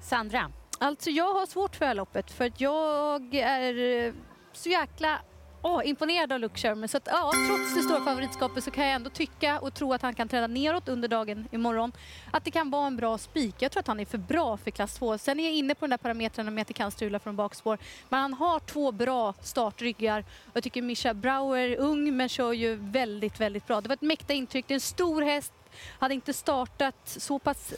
Sandra? 0.00 0.50
Alltså 0.78 1.10
jag 1.10 1.34
har 1.34 1.46
svårt 1.46 1.76
för 1.76 1.84
det 1.84 1.88
här 1.88 1.94
loppet 1.94 2.30
för 2.30 2.46
att 2.46 2.60
jag 2.60 3.34
är 3.34 4.14
så 4.52 4.68
jäkla 4.68 5.18
oh, 5.62 5.88
imponerad 5.88 6.32
av 6.32 6.40
Luke 6.40 6.58
Sherman. 6.58 6.88
Så 6.88 6.96
att, 6.96 7.06
ja, 7.06 7.32
trots 7.48 7.74
det 7.74 7.82
stora 7.82 8.04
favoritskapet 8.04 8.64
så 8.64 8.70
kan 8.70 8.84
jag 8.84 8.94
ändå 8.94 9.10
tycka 9.10 9.60
och 9.60 9.74
tro 9.74 9.92
att 9.92 10.02
han 10.02 10.14
kan 10.14 10.28
träda 10.28 10.46
neråt 10.46 10.88
under 10.88 11.08
dagen 11.08 11.48
imorgon. 11.50 11.92
Att 12.30 12.44
det 12.44 12.50
kan 12.50 12.70
vara 12.70 12.86
en 12.86 12.96
bra 12.96 13.18
spik. 13.18 13.54
Jag 13.58 13.72
tror 13.72 13.80
att 13.80 13.86
han 13.86 14.00
är 14.00 14.04
för 14.04 14.18
bra 14.18 14.56
för 14.56 14.70
klass 14.70 14.94
2. 14.94 15.18
Sen 15.18 15.40
är 15.40 15.44
jag 15.44 15.52
inne 15.52 15.74
på 15.74 15.80
den 15.80 15.90
där 15.90 15.96
parametrarna 15.96 16.50
med 16.50 16.62
att 16.62 16.68
det 16.68 16.74
kan 16.74 16.90
strula 16.90 17.18
från 17.18 17.36
bakspår. 17.36 17.78
Men 18.08 18.20
han 18.20 18.34
har 18.34 18.60
två 18.60 18.92
bra 18.92 19.34
startryggar. 19.42 20.24
Jag 20.52 20.62
tycker 20.62 20.82
Mischa 20.82 21.14
Brauer 21.14 21.68
är 21.68 21.76
ung 21.76 22.16
men 22.16 22.28
kör 22.28 22.52
ju 22.52 22.74
väldigt, 22.76 23.40
väldigt 23.40 23.66
bra. 23.66 23.80
Det 23.80 23.88
var 23.88 23.94
ett 23.94 24.02
mäkta 24.02 24.32
intryck. 24.32 24.64
Det 24.68 24.72
är 24.72 24.76
en 24.76 24.80
stor 24.80 25.22
häst. 25.22 25.52
Hade 25.98 26.14
inte 26.14 26.32
startat 26.32 26.94
så 27.04 27.38
pass 27.38 27.74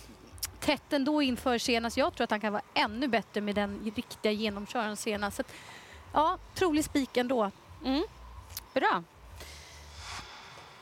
tätt 0.61 0.93
ändå 0.93 1.23
inför 1.23 1.59
senast. 1.59 1.97
Jag 1.97 2.15
tror 2.15 2.25
att 2.25 2.31
han 2.31 2.41
kan 2.41 2.53
vara 2.53 2.63
ännu 2.75 3.09
bättre 3.09 3.41
med 3.41 3.55
den 3.55 3.93
riktiga 3.97 4.33
genomköraren 4.33 4.97
senast. 4.97 5.37
Så 5.37 5.43
att, 5.43 5.53
ja, 6.13 6.39
trolig 6.55 6.85
spik 6.85 7.17
ändå. 7.17 7.51
Mm. 7.85 8.05
Bra. 8.75 9.03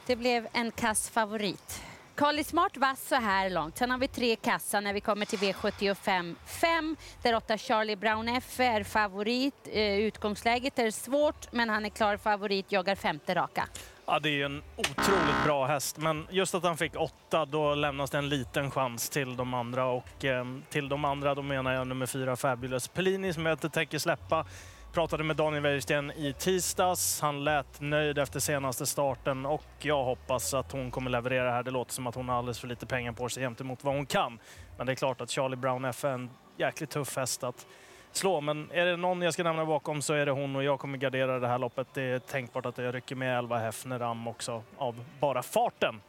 Det 0.07 0.17
blev 0.17 0.49
en 0.53 0.71
kass 0.71 1.11
favorit. 1.11 1.83
Carly 2.15 2.45
Smart 2.45 2.77
vass 2.77 3.09
så 3.09 3.15
här 3.15 3.51
långt. 3.51 3.79
Sen 3.79 3.91
har 3.91 3.99
vi 3.99 4.09
tre 4.09 4.37
kassa 4.37 4.81
när 4.81 4.93
vi 4.93 5.01
kommer 5.01 5.27
till 5.27 5.39
V75 5.39 6.35
5 6.47 6.97
där 7.23 7.35
åtta 7.35 7.59
Charlie 7.59 7.97
Brown 7.97 8.29
F 8.29 8.61
är 8.61 8.83
favorit. 8.83 9.69
Eh, 9.73 9.99
utgångsläget 9.99 10.79
är 10.79 10.91
svårt 10.91 11.53
men 11.53 11.69
han 11.69 11.85
är 11.85 11.91
klar 11.91 12.17
favorit, 12.17 12.73
jagar 12.73 12.95
femte 12.95 13.35
raka. 13.35 13.69
Ja, 14.07 14.19
det 14.19 14.29
är 14.29 14.33
ju 14.33 14.45
en 14.45 14.63
otroligt 14.77 15.45
bra 15.45 15.67
häst, 15.67 15.97
men 15.99 16.27
just 16.31 16.55
att 16.55 16.63
han 16.63 16.77
fick 16.77 16.97
åtta, 16.97 17.45
då 17.45 17.75
lämnas 17.75 18.11
det 18.11 18.19
en 18.19 18.29
liten 18.29 18.71
chans 18.71 19.09
till 19.09 19.37
de 19.37 19.55
andra. 19.55 19.87
Och 19.87 20.25
eh, 20.25 20.45
till 20.71 20.89
de 20.89 21.05
andra, 21.05 21.35
då 21.35 21.43
menar 21.43 21.73
jag 21.73 21.87
nummer 21.87 22.07
fyra 22.07 22.37
Fabulous 22.37 22.89
Pellini 22.89 23.33
som 23.33 23.47
jag 23.47 23.55
inte 23.55 23.71
tänker 23.71 23.99
släppa. 23.99 24.47
Pratade 24.93 25.25
med 25.25 25.37
Daniel 25.37 25.63
Wäjersten 25.63 26.11
i 26.11 26.33
tisdags. 26.33 27.21
Han 27.21 27.45
lät 27.45 27.81
nöjd 27.81 28.19
efter 28.19 28.41
senaste 28.41 28.87
starten 28.87 29.47
och 29.47 29.65
jag 29.79 30.05
hoppas 30.05 30.55
att 30.55 30.73
hon 30.73 30.91
kommer 30.91 31.11
leverera 31.11 31.51
här. 31.51 31.63
Det 31.63 31.71
låter 31.71 31.93
som 31.93 32.07
att 32.07 32.15
hon 32.15 32.29
har 32.29 32.37
alldeles 32.37 32.59
för 32.61 32.69
lite 32.69 32.87
pengar 32.87 33.13
på 33.13 33.29
sig 33.29 33.43
gentemot 33.43 33.85
vad 33.85 33.95
hon 33.95 34.07
kan. 34.07 34.39
Men 34.77 34.87
det 34.87 34.93
är 34.93 34.95
klart 34.97 35.21
att 35.21 35.31
Charlie 35.31 35.57
Brown 35.57 35.85
F 35.85 36.05
är 36.05 36.09
en 36.09 36.31
jäkligt 36.57 36.91
tuff 36.91 37.17
häst 37.17 37.45
att 37.45 37.67
slå. 38.13 38.41
Men 38.41 38.71
är 38.73 38.87
det 38.87 38.97
någon 38.97 39.23
jag 39.23 39.35
ska 39.35 39.43
nämna 39.43 39.65
bakom 39.65 40.03
så 40.03 40.15
är 40.15 40.27
det 40.27 40.33
hon 40.33 40.57
och 40.57 40.65
jag 40.65 40.79
kommer 40.81 40.99
gardera 40.99 41.39
det 41.39 41.49
här 41.49 41.59
loppet. 41.59 41.87
Det 41.95 42.03
är 42.03 42.19
tänkbart 42.19 42.67
att 42.67 42.79
jag 42.79 42.95
rycker 42.95 43.15
med 43.17 43.39
11 43.39 43.59
Hefner 43.59 43.99
Ram 43.99 44.29
också 44.29 44.63
av 44.79 45.05
bara 45.21 45.43
farten. 45.43 46.01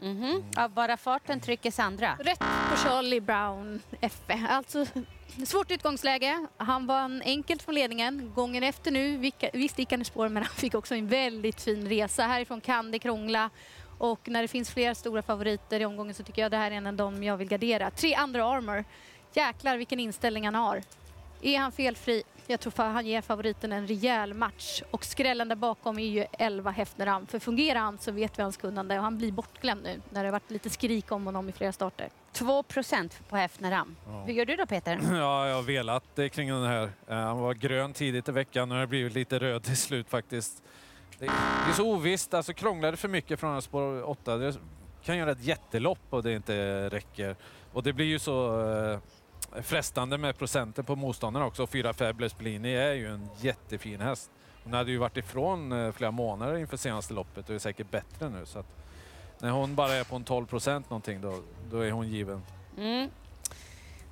Mhm. 0.00 0.44
Av 0.56 0.70
bara 0.70 0.96
farten 0.96 1.40
trycker 1.40 1.70
Sandra. 1.70 2.16
Rätt 2.18 2.38
på 2.38 2.76
Charlie 2.76 3.20
Brown 3.20 3.80
FE. 4.00 4.46
Alltså, 4.50 4.86
svårt 5.46 5.70
utgångsläge. 5.70 6.46
Han 6.56 6.86
vann 6.86 7.22
enkelt 7.24 7.62
från 7.62 7.74
ledningen. 7.74 8.32
Gången 8.34 8.62
efter 8.62 8.90
nu, 8.90 9.30
visst 9.52 9.78
gick 9.78 9.90
han 9.90 10.02
i 10.02 10.04
spår 10.04 10.28
men 10.28 10.42
han 10.42 10.54
fick 10.54 10.74
också 10.74 10.94
en 10.94 11.08
väldigt 11.08 11.60
fin 11.60 11.88
resa. 11.88 12.22
Härifrån 12.22 12.60
kan 12.60 12.90
det 12.90 12.98
krångla. 12.98 13.50
Och 13.98 14.28
när 14.28 14.42
det 14.42 14.48
finns 14.48 14.70
flera 14.70 14.94
stora 14.94 15.22
favoriter 15.22 15.80
i 15.80 15.84
omgången 15.84 16.14
så 16.14 16.22
tycker 16.22 16.42
jag 16.42 16.50
det 16.50 16.56
här 16.56 16.70
är 16.70 16.74
en 16.74 16.86
av 16.86 16.94
dem 16.94 17.22
jag 17.22 17.36
vill 17.36 17.48
gardera. 17.48 17.90
Tre 17.90 18.14
andra 18.14 18.44
armor. 18.44 18.84
Jäklar 19.34 19.76
vilken 19.76 20.00
inställning 20.00 20.44
han 20.44 20.54
har. 20.54 20.82
Är 21.42 21.58
han 21.58 21.72
felfri? 21.72 22.22
Jag 22.48 22.60
tror 22.60 22.84
han 22.84 23.06
ger 23.06 23.20
favoriten 23.20 23.72
en 23.72 23.86
rejäl 23.86 24.34
match. 24.34 24.82
Och 24.90 25.04
skrällen 25.04 25.48
där 25.48 25.56
bakom 25.56 25.98
är 25.98 26.06
ju 26.06 26.24
11 26.32 26.70
Hefneram. 26.70 27.26
För 27.26 27.38
fungerar 27.38 27.80
han 27.80 27.98
så 27.98 28.12
vet 28.12 28.38
vi 28.38 28.42
hans 28.42 28.56
kunnande 28.56 28.96
och 28.98 29.04
han 29.04 29.18
blir 29.18 29.32
bortglömd 29.32 29.82
nu 29.82 30.00
när 30.10 30.22
det 30.22 30.26
har 30.28 30.32
varit 30.32 30.50
lite 30.50 30.70
skrik 30.70 31.12
om 31.12 31.26
honom 31.26 31.48
i 31.48 31.52
flera 31.52 31.72
starter. 31.72 32.08
2 32.32 32.62
procent 32.62 33.20
på 33.28 33.36
Hefneram. 33.36 33.96
Hur 34.26 34.32
gör 34.32 34.46
du 34.46 34.56
då 34.56 34.66
Peter? 34.66 35.00
Ja, 35.12 35.48
jag 35.48 35.54
har 35.54 35.62
velat 35.62 36.18
eh, 36.18 36.28
kring 36.28 36.50
den 36.50 36.62
här. 36.64 36.90
Eh, 37.08 37.16
Han 37.16 37.38
var 37.38 37.54
grön 37.54 37.92
tidigt 37.92 38.28
i 38.28 38.32
veckan 38.32 38.72
och 38.72 38.78
har 38.78 38.86
blivit 38.86 39.14
lite 39.14 39.38
röd 39.38 39.62
till 39.62 39.76
slut 39.76 40.08
faktiskt. 40.08 40.62
Det 41.18 41.26
det 41.26 41.70
är 41.70 41.74
så 41.74 41.92
ovisst, 41.92 42.34
alltså 42.34 42.52
krånglar 42.52 42.90
det 42.90 42.96
för 42.96 43.08
mycket 43.08 43.40
från 43.40 43.62
spår 43.62 44.02
8, 44.08 44.36
det 44.36 44.54
kan 45.04 45.16
göra 45.16 45.30
ett 45.30 45.44
jättelopp 45.44 45.98
och 46.10 46.22
det 46.22 46.32
inte 46.32 46.88
räcker. 46.88 47.36
Och 47.72 47.82
det 47.82 47.92
blir 47.92 48.06
ju 48.06 48.18
så 48.18 48.60
eh, 48.70 48.98
frestande 49.62 50.18
med 50.18 50.38
procenten 50.38 50.84
på 50.84 50.96
motståndarna 50.96 51.46
också. 51.46 51.66
Fyra 51.66 51.92
Fabulous 51.92 52.38
Blini 52.38 52.74
är 52.74 52.92
ju 52.92 53.06
en 53.14 53.28
jättefin 53.40 54.00
häst. 54.00 54.30
Hon 54.64 54.72
hade 54.72 54.90
ju 54.90 54.98
varit 54.98 55.16
ifrån 55.16 55.72
eh, 55.72 55.92
flera 55.92 56.10
månader 56.10 56.56
inför 56.56 56.76
senaste 56.76 57.14
loppet 57.14 57.48
och 57.48 57.54
är 57.54 57.58
säkert 57.58 57.90
bättre 57.90 58.28
nu. 58.28 58.46
Så 58.46 58.64
när 59.38 59.50
hon 59.50 59.74
bara 59.74 59.92
är 59.92 60.04
på 60.04 60.16
en 60.16 60.24
12 60.24 60.46
procent 60.46 60.90
någonting 60.90 61.20
då, 61.20 61.38
då 61.70 61.80
är 61.80 61.90
hon 61.90 62.08
given. 62.08 62.42
Mm. 62.78 63.10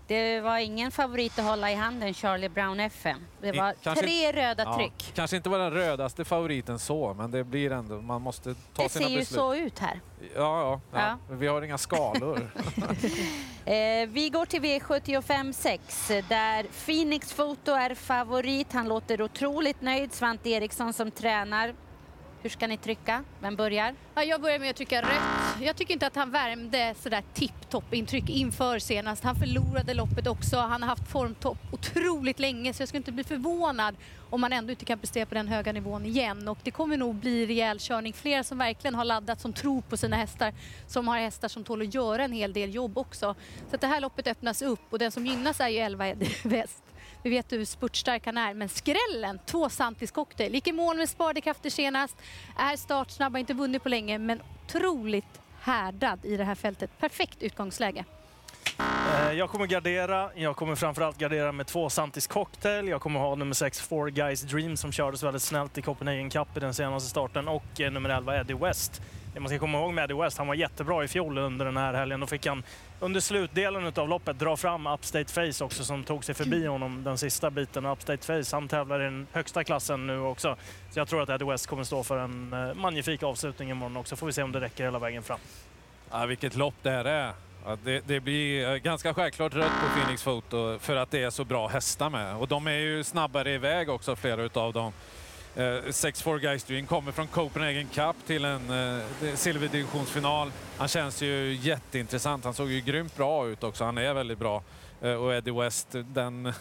Det 0.06 0.40
var 0.40 0.58
ingen 0.58 0.90
favorit 0.90 1.38
att 1.38 1.44
hålla 1.44 1.70
i 1.70 1.74
handen, 1.74 2.14
Charlie 2.14 2.48
Brown 2.48 2.80
FM. 2.80 3.26
Det 3.40 3.52
var 3.52 3.74
kanske- 3.82 4.04
tre 4.04 4.32
röda 4.32 4.62
Ja, 4.64 4.76
tryck. 4.76 5.12
kanske 5.14 5.36
inte 5.36 5.48
var 5.48 5.58
den 5.58 5.70
rödaste 5.70 6.24
favoriten 6.24 6.78
så, 6.78 7.14
men 7.14 7.30
det 7.30 7.44
blir 7.44 7.72
ändå, 7.72 8.00
man 8.00 8.22
måste 8.22 8.54
ta 8.74 8.82
Det 8.82 8.88
sina 8.88 9.04
ser 9.04 9.12
ju 9.12 9.18
beslut. 9.18 9.38
så 9.38 9.54
ut 9.54 9.78
här. 9.78 10.00
Ja, 10.20 10.30
ja, 10.60 10.80
ja. 10.92 11.16
Ja. 11.28 11.34
Vi 11.34 11.46
har 11.46 11.62
inga 11.62 11.78
skalor. 11.78 12.50
Eh, 13.66 14.08
vi 14.08 14.28
går 14.28 14.46
till 14.46 14.60
V75 14.60 15.52
6 15.52 16.08
där 16.28 16.66
Phoenix 16.86 17.32
Foto 17.32 17.72
är 17.72 17.94
favorit. 17.94 18.72
Han 18.72 18.88
låter 18.88 19.22
otroligt 19.22 19.80
nöjd. 19.80 20.12
Svante 20.12 20.50
Eriksson 20.50 20.92
som 20.92 21.10
tränar. 21.10 21.74
Hur 22.42 22.50
ska 22.50 22.66
ni 22.66 22.76
trycka? 22.76 23.24
Vem 23.40 23.56
börjar? 23.56 23.94
Ja, 24.14 24.22
jag 24.22 24.40
börjar 24.40 24.58
med 24.58 24.70
att 24.70 24.76
trycka 24.76 25.02
rött. 25.02 25.33
Jag 25.60 25.76
tycker 25.76 25.94
inte 25.94 26.06
att 26.06 26.16
han 26.16 26.30
värmde 26.30 26.94
sådär 26.98 27.22
tipptopp 27.34 27.94
intryck 27.94 28.28
inför 28.28 28.78
senast. 28.78 29.24
Han 29.24 29.36
förlorade 29.36 29.94
loppet 29.94 30.26
också. 30.26 30.56
Han 30.56 30.82
har 30.82 30.88
haft 30.88 31.08
formtopp 31.08 31.58
otroligt 31.72 32.38
länge 32.38 32.72
så 32.72 32.82
jag 32.82 32.88
skulle 32.88 32.98
inte 32.98 33.12
bli 33.12 33.24
förvånad 33.24 33.96
om 34.30 34.42
han 34.42 34.52
ändå 34.52 34.70
inte 34.70 34.84
kan 34.84 34.98
prestera 34.98 35.26
på 35.26 35.34
den 35.34 35.48
höga 35.48 35.72
nivån 35.72 36.06
igen. 36.06 36.48
Och 36.48 36.58
det 36.62 36.70
kommer 36.70 36.96
nog 36.96 37.14
bli 37.14 37.46
rejäl 37.46 37.78
körning. 37.80 38.12
Flera 38.12 38.44
som 38.44 38.58
verkligen 38.58 38.94
har 38.94 39.04
laddat, 39.04 39.40
som 39.40 39.52
tror 39.52 39.80
på 39.82 39.96
sina 39.96 40.16
hästar, 40.16 40.54
som 40.86 41.08
har 41.08 41.18
hästar 41.18 41.48
som 41.48 41.64
tål 41.64 41.82
att 41.82 41.94
göra 41.94 42.24
en 42.24 42.32
hel 42.32 42.52
del 42.52 42.74
jobb 42.74 42.98
också. 42.98 43.34
Så 43.70 43.74
att 43.74 43.80
det 43.80 43.86
här 43.86 44.00
loppet 44.00 44.26
öppnas 44.26 44.62
upp 44.62 44.92
och 44.92 44.98
den 44.98 45.12
som 45.12 45.26
gynnas 45.26 45.60
är 45.60 45.68
ju 45.68 45.78
11 45.78 46.04
Väst. 46.42 46.82
Vi 47.22 47.30
vet 47.30 47.52
hur 47.52 47.64
spurtstark 47.64 48.26
han 48.26 48.38
är, 48.38 48.54
men 48.54 48.68
skrällen, 48.68 49.38
två 49.46 49.68
Santis 49.68 50.10
cocktail, 50.10 50.54
gick 50.54 50.66
i 50.66 50.72
mål 50.72 50.96
med 50.96 51.08
sparade 51.08 51.40
krafter 51.40 51.70
senast, 51.70 52.16
är 52.58 52.76
startsnabb, 52.76 53.32
har 53.32 53.38
inte 53.38 53.54
vunnit 53.54 53.82
på 53.82 53.88
länge, 53.88 54.18
men 54.18 54.42
otroligt 54.64 55.43
härdad 55.64 56.18
i 56.22 56.36
det 56.36 56.44
här 56.44 56.54
fältet. 56.54 56.90
Perfekt 57.00 57.42
utgångsläge. 57.42 58.04
Eh, 58.78 59.32
jag 59.32 59.50
kommer 59.50 59.66
gardera. 59.66 60.30
Jag 60.34 60.56
kommer 60.56 60.74
framförallt 60.74 61.18
gardera 61.18 61.52
med 61.52 61.66
två 61.66 61.90
Santis 61.90 62.26
Cocktail. 62.26 62.88
Jag 62.88 63.00
kommer 63.00 63.20
ha 63.20 63.34
nummer 63.34 63.54
6 63.54 63.80
Four 63.80 64.08
Guys 64.08 64.42
Dream 64.42 64.76
som 64.76 64.92
kördes 64.92 65.22
väldigt 65.22 65.42
snällt 65.42 65.78
i 65.78 65.82
Copenhagen 65.82 66.30
Cup 66.30 66.56
i 66.56 66.60
den 66.60 66.74
senaste 66.74 67.10
starten 67.10 67.48
och 67.48 67.80
eh, 67.80 67.92
nummer 67.92 68.10
11 68.10 68.36
Eddie 68.40 68.54
West. 68.54 69.02
Det 69.34 69.40
man 69.40 69.48
ska 69.48 69.58
komma 69.58 69.78
ihåg 69.78 69.94
med 69.94 70.04
Eddie 70.04 70.22
West, 70.22 70.38
han 70.38 70.46
var 70.46 70.54
jättebra 70.54 71.04
i 71.04 71.08
fjol 71.08 71.38
under 71.38 71.64
den 71.64 71.76
här 71.76 71.94
helgen. 71.94 72.20
Då 72.20 72.26
fick 72.26 72.46
han 72.46 72.62
under 73.00 73.20
slutdelen 73.20 73.92
av 73.96 74.08
loppet 74.08 74.38
dra 74.38 74.56
fram 74.56 74.86
Upstate 74.86 75.32
Face 75.32 75.64
också 75.64 75.84
som 75.84 76.04
tog 76.04 76.24
sig 76.24 76.34
förbi 76.34 76.66
honom 76.66 77.04
den 77.04 77.18
sista 77.18 77.50
biten. 77.50 77.86
Och 77.86 77.92
Upstate 77.92 78.26
Face, 78.26 78.56
han 78.56 78.68
tävlar 78.68 79.00
i 79.00 79.04
den 79.04 79.26
högsta 79.32 79.64
klassen 79.64 80.06
nu 80.06 80.20
också. 80.20 80.56
Så 80.90 80.98
jag 80.98 81.08
tror 81.08 81.22
att 81.22 81.28
Eddie 81.28 81.44
West 81.44 81.66
kommer 81.66 81.84
stå 81.84 82.04
för 82.04 82.18
en 82.18 82.52
eh, 82.52 82.74
magnifik 82.74 83.22
avslutning 83.22 83.70
imorgon 83.70 83.96
också. 83.96 84.16
Får 84.16 84.26
vi 84.26 84.32
se 84.32 84.42
om 84.42 84.52
det 84.52 84.60
räcker 84.60 84.84
hela 84.84 84.98
vägen 84.98 85.22
fram. 85.22 85.38
Ja, 86.10 86.26
vilket 86.26 86.56
lopp 86.56 86.74
det 86.82 86.90
här 86.90 87.04
är. 87.04 87.32
Ja, 87.66 87.76
det, 87.84 88.02
det 88.06 88.20
blir 88.20 88.70
eh, 88.70 88.76
ganska 88.76 89.14
själklart 89.14 89.54
rött 89.54 89.72
på 89.82 90.00
Phoenix 90.00 90.24
Photo 90.24 90.78
för 90.78 90.96
att 90.96 91.10
det 91.10 91.22
är 91.22 91.30
så 91.30 91.44
bra 91.44 91.68
hästar 91.68 92.10
med. 92.10 92.36
Och 92.36 92.48
de 92.48 92.66
är 92.66 92.78
ju 92.78 93.04
snabbare 93.04 93.52
iväg 93.52 93.90
också, 93.90 94.16
flera 94.16 94.42
utav 94.42 94.72
dem. 94.72 94.92
Eh, 95.56 95.62
6-4 95.62 96.38
Guys 96.38 96.64
Dream 96.64 96.86
kommer 96.86 97.12
från 97.12 97.26
Copenhagen 97.26 97.88
Cup 97.88 98.16
till 98.26 98.44
en 98.44 98.70
eh, 98.70 99.34
silverdivisionsfinal. 99.34 100.52
Han 100.78 100.88
känns 100.88 101.22
ju 101.22 101.58
jätteintressant. 101.62 102.44
Han 102.44 102.54
såg 102.54 102.70
ju 102.70 102.80
grymt 102.80 103.16
bra 103.16 103.46
ut 103.48 103.64
också. 103.64 103.84
Han 103.84 103.98
är 103.98 104.14
väldigt 104.14 104.38
bra. 104.38 104.62
Eh, 105.02 105.12
och 105.12 105.34
Eddie 105.34 105.50
West, 105.50 105.88
den, 105.92 106.42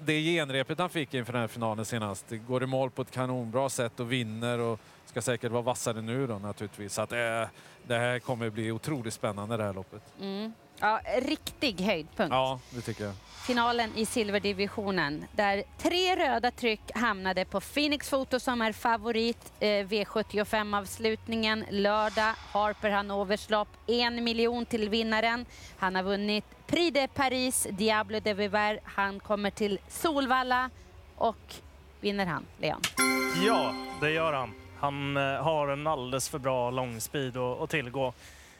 det 0.00 0.20
genrepet 0.22 0.78
han 0.78 0.90
fick 0.90 1.14
inför 1.14 1.32
den 1.32 1.40
här 1.40 1.48
finalen 1.48 1.84
senast, 1.84 2.28
det 2.28 2.36
går 2.36 2.62
i 2.62 2.66
mål 2.66 2.90
på 2.90 3.02
ett 3.02 3.10
kanonbra 3.10 3.68
sätt 3.68 4.00
och 4.00 4.12
vinner 4.12 4.58
och 4.58 4.80
ska 5.06 5.22
säkert 5.22 5.52
vara 5.52 5.62
vassare 5.62 6.02
nu 6.02 6.26
då 6.26 6.38
naturligtvis. 6.38 6.94
Så 6.94 7.02
att, 7.02 7.12
eh, 7.12 7.18
det 7.86 7.98
här 7.98 8.18
kommer 8.18 8.50
bli 8.50 8.70
otroligt 8.70 9.14
spännande 9.14 9.56
det 9.56 9.64
här 9.64 9.72
loppet. 9.72 10.02
Mm. 10.20 10.52
Ja, 10.80 11.00
riktig 11.18 11.80
höjdpunkt. 11.80 12.32
Ja, 12.32 12.60
det 12.70 12.80
tycker 12.80 13.04
jag. 13.04 13.14
finalen 13.46 13.90
i 13.96 14.06
silverdivisionen 14.06 15.24
där 15.32 15.62
tre 15.78 16.16
röda 16.16 16.50
tryck 16.50 16.80
hamnade 16.94 17.44
på 17.44 17.60
Phoenix 17.60 18.10
Foto 18.10 18.40
som 18.40 18.62
är 18.62 18.72
favorit. 18.72 19.52
Eh, 19.60 19.66
V75-avslutningen 19.68 21.64
lördag. 21.70 22.34
Harper 22.52 22.90
Hanovers 22.90 23.50
lopp. 23.50 23.68
En 23.86 24.24
miljon 24.24 24.66
till 24.66 24.88
vinnaren. 24.88 25.46
Han 25.78 25.94
har 25.94 26.02
vunnit 26.02 26.44
Prix 26.66 26.94
de 26.94 27.08
Paris, 27.08 27.66
Diablo 27.70 28.20
de 28.20 28.34
Viver. 28.34 28.80
Han 28.84 29.20
kommer 29.20 29.50
till 29.50 29.78
Solvalla 29.88 30.70
och 31.16 31.54
vinner 32.00 32.26
han, 32.26 32.46
Leon. 32.58 32.80
Ja, 33.46 33.74
det 34.00 34.10
gör 34.10 34.32
han. 34.32 34.54
Han 34.80 35.16
eh, 35.16 35.22
har 35.22 35.68
en 35.68 35.86
alldeles 35.86 36.28
för 36.28 36.38
bra 36.38 36.70
långspeed 36.70 37.36
att 37.36 37.70
tillgå. 37.70 38.12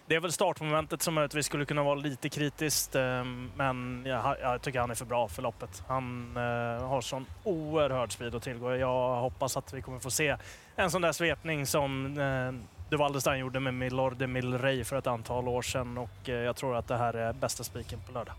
Det 0.06 0.14
är 0.14 0.20
väl 0.20 0.32
startmomentet 0.32 1.02
som 1.02 1.14
möjligtvis 1.14 1.46
skulle 1.46 1.64
kunna 1.64 1.82
vara 1.82 1.94
lite 1.94 2.28
kritiskt, 2.28 2.94
eh, 2.94 3.24
men 3.56 4.02
jag, 4.06 4.36
jag 4.40 4.62
tycker 4.62 4.80
han 4.80 4.90
är 4.90 4.94
för 4.94 5.04
bra 5.04 5.28
för 5.28 5.42
loppet. 5.42 5.82
Han 5.88 6.36
eh, 6.36 6.88
har 6.88 7.00
sån 7.00 7.26
oerhörd 7.44 8.12
speed 8.12 8.34
att 8.34 8.42
tillgå. 8.42 8.76
Jag 8.76 9.20
hoppas 9.20 9.56
att 9.56 9.72
vi 9.72 9.82
kommer 9.82 9.98
få 9.98 10.10
se 10.10 10.36
en 10.76 10.90
sån 10.90 11.02
där 11.02 11.12
svepning 11.12 11.66
som 11.66 12.06
eh, 12.18 12.52
de 12.90 12.96
Waldestein 12.96 13.38
gjorde 13.38 13.60
med 13.60 13.74
Milord 13.74 14.16
de 14.16 14.26
Milrey 14.26 14.84
för 14.84 14.96
ett 14.96 15.06
antal 15.06 15.48
år 15.48 15.62
sedan 15.62 15.98
och 15.98 16.28
eh, 16.28 16.34
jag 16.34 16.56
tror 16.56 16.76
att 16.76 16.88
det 16.88 16.96
här 16.96 17.14
är 17.14 17.32
bästa 17.32 17.64
spiken 17.64 18.00
på 18.06 18.12
lördag. 18.12 18.34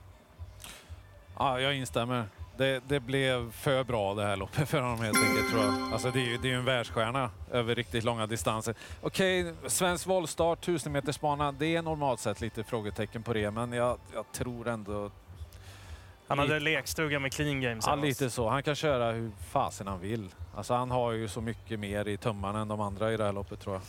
Ja, 1.38 1.60
jag 1.60 1.76
instämmer. 1.76 2.24
Det, 2.58 2.82
det 2.88 3.00
blev 3.00 3.52
för 3.52 3.84
bra 3.84 4.14
det 4.14 4.24
här 4.24 4.36
loppet 4.36 4.70
för 4.70 4.82
honom 4.82 5.00
helt 5.00 5.18
enkelt 5.18 5.50
tror 5.52 5.64
jag. 5.64 5.94
Alltså 5.94 6.12
det 6.12 6.20
är 6.20 6.26
ju 6.26 6.38
det 6.38 6.52
är 6.52 6.56
en 6.56 6.66
världsstjärna 6.66 7.30
över 7.52 7.76
riktigt 7.76 8.04
långa 8.04 8.28
distanser. 8.28 8.76
Okej, 9.02 9.54
svensk 9.68 10.08
voltstart, 10.08 10.60
1000 10.64 10.92
meters 10.92 11.20
bana, 11.20 11.52
det 11.52 11.76
är 11.76 11.82
normalt 11.82 12.20
sett 12.20 12.42
lite 12.42 12.64
frågetecken 12.64 13.24
på 13.24 13.34
det, 13.34 13.52
men 13.52 13.74
jag, 13.74 13.98
jag 14.14 14.32
tror 14.32 14.68
ändå... 14.68 15.12
Han 16.28 16.40
hade 16.40 16.60
lekstuga 16.60 17.20
med 17.20 17.34
clean 17.34 17.62
games. 17.62 17.84
Ja, 17.88 17.96
lite 17.96 18.30
så. 18.30 18.50
Han 18.50 18.64
kan 18.64 18.76
köra 18.76 19.12
hur 19.12 19.32
fasen 19.52 19.88
han 19.88 20.00
vill. 20.00 20.30
Alltså 20.56 20.74
han 20.74 20.92
har 20.92 21.12
ju 21.12 21.28
så 21.28 21.42
mycket 21.42 21.80
mer 21.80 22.08
i 22.08 22.18
tummarna 22.18 22.60
än 22.60 22.68
de 22.68 22.82
andra 22.82 23.14
i 23.14 23.18
det 23.18 23.24
här 23.24 23.34
loppet 23.34 23.60
tror 23.60 23.76
jag. 23.76 23.82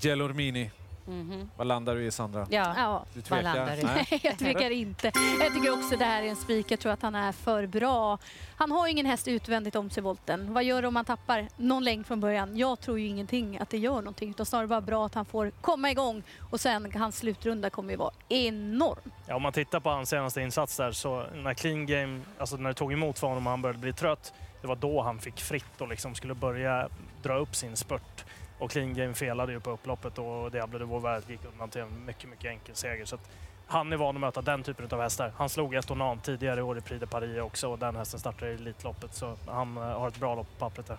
Gelormini, 0.00 0.70
Mhm. 1.06 1.50
vad 1.56 1.66
landar 1.66 1.94
du 1.94 2.04
i 2.06 2.10
Sandra? 2.10 2.46
Ja, 2.50 2.74
Ja, 2.76 3.04
Du 3.14 3.20
Vad 3.28 3.44
landar 3.44 3.76
du? 3.76 3.82
Nej. 3.82 4.06
Nej, 4.10 4.20
jag 4.24 4.38
tvekar 4.38 4.70
inte. 4.70 5.12
Jag 5.40 5.54
tycker 5.54 5.72
också 5.72 5.96
det 5.96 6.04
här 6.04 6.22
är 6.22 6.26
en 6.26 6.36
spik. 6.36 6.70
Jag 6.70 6.80
tror 6.80 6.92
att 6.92 7.02
han 7.02 7.14
är 7.14 7.32
för 7.32 7.66
bra. 7.66 8.18
Han 8.56 8.70
har 8.72 8.86
ju 8.86 8.92
ingen 8.92 9.06
häst 9.06 9.28
utvändigt 9.28 9.76
om 9.76 9.90
sig 9.90 10.02
volten. 10.02 10.54
Vad 10.54 10.64
gör 10.64 10.82
det 10.82 10.88
om 10.88 10.96
han 10.96 11.04
tappar 11.04 11.48
någon 11.56 11.84
längd 11.84 12.06
från 12.06 12.20
början? 12.20 12.56
Jag 12.56 12.80
tror 12.80 12.98
ju 12.98 13.06
ingenting 13.06 13.58
att 13.58 13.70
det 13.70 13.78
gör 13.78 13.94
någonting. 13.94 14.30
Utan 14.30 14.46
snarare 14.46 14.66
bara 14.66 14.80
bra 14.80 15.06
att 15.06 15.14
han 15.14 15.24
får 15.24 15.50
komma 15.60 15.90
igång. 15.90 16.22
Och 16.50 16.60
sen 16.60 16.92
hans 16.92 17.16
slutrunda 17.16 17.70
kommer 17.70 17.90
ju 17.90 17.96
vara 17.96 18.12
enorm. 18.28 19.10
Ja, 19.26 19.34
om 19.36 19.42
man 19.42 19.52
tittar 19.52 19.80
på 19.80 19.90
hans 19.90 20.08
senaste 20.10 20.40
insats 20.42 20.76
där 20.76 20.92
så 20.92 21.24
när 21.34 21.54
clean 21.54 21.86
game, 21.86 22.20
alltså 22.38 22.56
när 22.56 22.68
det 22.70 22.74
tog 22.74 22.92
emot 22.92 23.18
för 23.18 23.26
honom 23.26 23.46
och 23.46 23.50
han 23.50 23.62
började 23.62 23.78
bli 23.78 23.92
trött, 23.92 24.32
det 24.60 24.66
var 24.66 24.76
då 24.76 25.02
han 25.02 25.18
fick 25.18 25.40
fritt 25.40 25.80
och 25.80 25.88
liksom 25.88 26.14
skulle 26.14 26.34
börja 26.34 26.88
dra 27.22 27.38
upp 27.38 27.56
sin 27.56 27.76
spurt. 27.76 28.24
Och 28.58 28.70
clean 28.70 28.94
game 28.94 29.14
felade 29.14 29.52
ju 29.52 29.60
på 29.60 29.70
upploppet 29.70 30.18
och 30.18 30.50
Diablo 30.50 30.78
de 30.78 30.88
Vauvert 30.88 31.28
gick 31.28 31.44
undan 31.44 31.68
till 31.68 31.80
en 31.80 32.04
mycket, 32.04 32.30
mycket 32.30 32.50
enkel 32.50 32.74
seger. 32.74 33.04
Så 33.04 33.14
att 33.14 33.30
han 33.66 33.92
är 33.92 33.96
van 33.96 34.14
att 34.16 34.20
möta 34.20 34.42
den 34.42 34.62
typen 34.62 34.88
av 34.90 35.00
hästar. 35.00 35.32
Han 35.36 35.48
slog 35.48 35.74
Estonan 35.74 36.18
tidigare 36.20 36.60
i 36.60 36.62
år 36.62 36.78
i 36.78 36.80
Prix 36.80 37.00
de 37.00 37.06
Paris 37.06 37.40
också 37.40 37.68
och 37.68 37.78
den 37.78 37.96
hästen 37.96 38.20
startar 38.20 38.46
i 38.46 38.54
Elitloppet 38.54 39.14
så 39.14 39.36
han 39.46 39.76
eh, 39.76 39.82
har 39.82 40.08
ett 40.08 40.20
bra 40.20 40.34
lopp 40.34 40.48
på 40.58 40.58
pappret 40.58 40.86
där. 40.86 40.98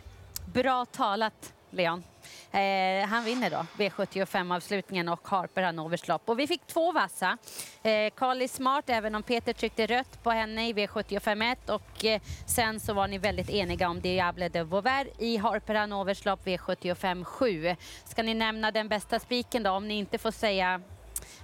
Bra 0.53 0.85
talat, 0.85 1.53
Leon. 1.69 2.03
Eh, 2.51 3.07
han 3.07 3.23
vinner 3.23 3.49
då 3.49 3.65
V75-avslutningen 3.77 5.09
och 5.09 5.27
Harper 5.27 5.63
Hanovers 5.63 6.07
lopp. 6.07 6.29
Och 6.29 6.39
vi 6.39 6.47
fick 6.47 6.67
två 6.67 6.91
vassa. 6.91 7.37
Eh, 7.83 8.09
Carly 8.15 8.47
Smart, 8.47 8.89
även 8.89 9.15
om 9.15 9.23
Peter 9.23 9.53
tryckte 9.53 9.85
rött 9.85 10.23
på 10.23 10.31
henne 10.31 10.69
i 10.69 10.73
V75 10.73 11.51
1 11.51 11.69
och 11.69 12.05
eh, 12.05 12.21
sen 12.45 12.79
så 12.79 12.93
var 12.93 13.07
ni 13.07 13.17
väldigt 13.17 13.49
eniga 13.49 13.89
om 13.89 14.01
Diable 14.01 14.49
de 14.49 14.63
Vauvert 14.63 15.07
i 15.19 15.37
Harper 15.37 15.75
Hanovers 15.75 16.25
lopp 16.25 16.45
V75 16.45 17.23
7. 17.23 17.75
Ska 18.05 18.23
ni 18.23 18.33
nämna 18.33 18.71
den 18.71 18.87
bästa 18.87 19.19
spiken 19.19 19.63
då, 19.63 19.71
om 19.71 19.87
ni 19.87 19.93
inte 19.93 20.17
får 20.17 20.31
säga 20.31 20.81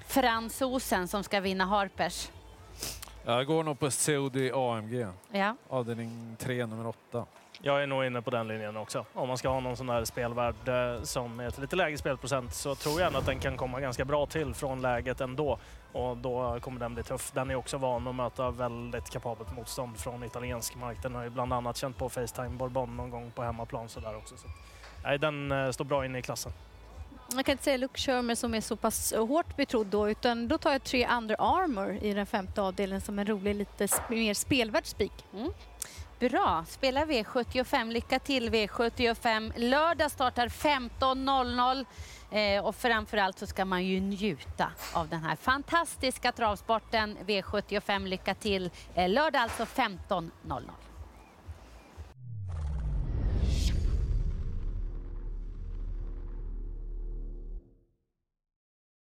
fransosen 0.08 1.08
som 1.08 1.24
ska 1.24 1.40
vinna 1.40 1.66
Harpers? 1.66 2.30
Jag 3.25 3.46
går 3.48 3.63
nog 3.63 3.80
på 3.80 3.92
Saudi 3.92 4.51
AMG, 4.53 5.08
Ja. 5.32 5.56
avdelning 5.70 6.36
3, 6.39 6.65
nummer 6.65 6.88
8. 6.88 7.25
Jag 7.62 7.84
är 7.84 7.88
nog 7.88 8.06
inne 8.06 8.22
på 8.22 8.30
den 8.30 8.48
linjen 8.48 8.77
också. 8.77 9.06
Om 9.13 9.27
man 9.27 9.38
ska 9.38 9.50
ha 9.50 9.60
någon 9.60 9.77
sån 9.77 9.88
där 9.88 10.06
spelvärd 10.06 10.68
eh, 10.68 11.03
som 11.03 11.39
är 11.39 11.48
ett 11.48 11.58
lite 11.58 11.75
lägre 11.75 11.98
spelprocent 11.98 12.53
så 12.53 12.75
tror 12.75 13.00
jag 13.00 13.08
ändå 13.08 13.20
att 13.20 13.25
den 13.25 13.39
kan 13.39 13.58
komma 13.58 13.80
ganska 13.80 14.06
bra 14.06 14.25
till 14.25 14.53
från 14.53 14.82
läget 14.82 15.22
ändå. 15.22 15.60
Och 15.92 16.18
då 16.18 16.60
kommer 16.62 16.80
den 16.80 16.94
bli 16.94 17.03
tuff. 17.03 17.32
Den 17.32 17.50
är 17.51 17.56
också 17.56 17.77
van 17.77 18.08
att 18.08 18.15
möta 18.15 18.51
väldigt 18.51 19.10
kapabelt 19.10 19.56
motstånd 19.56 19.98
från 19.98 20.24
italiensk 20.24 20.75
mark. 20.75 20.98
Den 21.01 21.15
har 21.15 21.24
ju 21.24 21.30
bland 21.30 21.53
annat 21.53 21.77
känt 21.77 21.98
på 21.98 22.10
Facetime 22.10 22.50
Bourbon 22.50 22.98
någon 22.98 23.10
gång 23.10 23.32
på 23.32 23.44
hemmaplan 23.44 23.89
sådär 23.89 24.18
också. 24.18 24.38
Så, 24.38 24.48
nej, 25.03 25.20
den 25.20 25.51
eh, 25.51 25.72
står 25.72 25.86
bra 25.86 26.06
inne 26.06 26.20
i 26.20 26.22
klassen. 26.22 26.51
Jag 27.36 27.46
kan 27.46 27.52
inte 27.52 27.63
säga 27.63 27.78
Luke 27.78 28.00
Shermer 28.00 28.36
som 28.36 28.54
är 28.54 28.62
så 28.62 28.75
pass 28.75 29.13
hårt 29.13 29.58
betrodd 29.58 29.88
då, 29.88 30.10
utan 30.10 30.48
då 30.48 30.58
tar 30.58 30.72
jag 30.72 30.84
tre 30.84 31.08
Under 31.18 31.36
Armour 31.40 32.04
i 32.04 32.13
den 32.13 32.25
femte 32.25 32.62
avdelningen 32.62 33.02
som 33.02 33.20
en 33.20 33.25
rolig, 33.28 33.56
lite 33.56 33.86
sp- 33.86 34.10
mer 34.10 34.34
spelvärd 34.34 34.86
spik. 34.86 35.25
Mm. 35.34 35.52
Bra. 36.20 36.66
Spela 36.70 37.06
V75. 37.06 37.92
Lycka 37.92 38.20
till 38.20 38.50
V75. 38.50 39.54
Lördag 39.56 40.12
startar 40.12 40.48
15.00. 40.48 41.86
Eh, 42.32 42.66
och 42.66 42.75
framförallt 42.75 43.40
så 43.40 43.48
ska 43.48 43.66
man 43.66 43.86
ju 43.86 44.00
njuta 44.00 44.72
av 44.94 45.08
den 45.10 45.24
här 45.24 45.36
fantastiska 45.36 46.32
travsporten 46.32 47.18
V75. 47.28 48.08
Lycka 48.08 48.36
till. 48.36 48.70
Eh, 48.96 49.10
lördag 49.10 49.42
alltså 49.42 49.63
15.00. 49.63 50.62